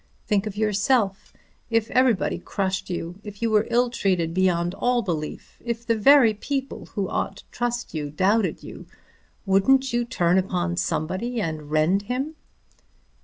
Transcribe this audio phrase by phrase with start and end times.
[0.25, 1.31] Think of yourself.
[1.69, 6.33] If everybody crushed you; if you were ill treated beyond all belief; if the very
[6.33, 8.87] people who ought to trust you doubted you,
[9.45, 12.33] wouldn't you turn upon somebody and rend him?"